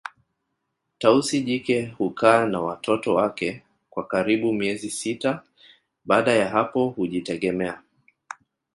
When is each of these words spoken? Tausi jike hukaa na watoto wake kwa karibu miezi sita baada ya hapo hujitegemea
Tausi 0.97 1.41
jike 1.41 1.85
hukaa 1.85 2.45
na 2.45 2.61
watoto 2.61 3.15
wake 3.15 3.63
kwa 3.89 4.07
karibu 4.07 4.53
miezi 4.53 4.89
sita 4.89 5.43
baada 6.05 6.31
ya 6.31 6.49
hapo 6.49 6.87
hujitegemea 6.89 7.83